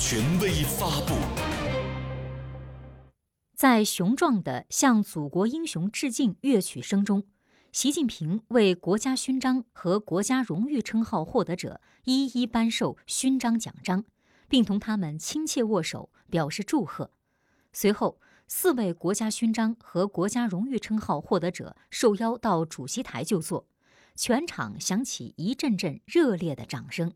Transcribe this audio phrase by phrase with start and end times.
[0.00, 1.14] 权威发布。
[3.56, 7.24] 在雄壮的向祖国英雄致敬乐曲声中
[7.72, 14.04] 习近平为国家勋章和国家荣誉称号获得者一一颁授勋章奖章
[14.48, 17.10] 并同他们亲切握手表示祝贺。
[17.72, 23.66] 随后四位国家勋章和国家荣誉称号获得者受邀到主席台就座
[24.14, 27.12] 全场响起一阵阵热烈的掌声。